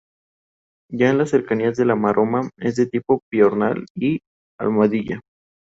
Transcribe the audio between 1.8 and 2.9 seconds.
la Maroma es de